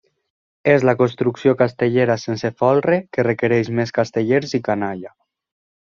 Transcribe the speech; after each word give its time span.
És 0.71 0.85
la 0.89 0.95
construcció 1.01 1.53
castellera 1.59 2.15
sense 2.23 2.51
folre 2.63 2.99
que 3.17 3.27
requereix 3.31 3.71
més 3.81 3.97
castellers 4.01 4.59
i 4.61 4.63
canalla. 4.71 5.15